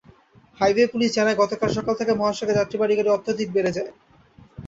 [0.59, 3.91] Highway police জানায়, গতকাল সকাল থেকে মহাসড়কে যাত্রীবাহী গাড়ি অত্যধিক বেড়ে যায়।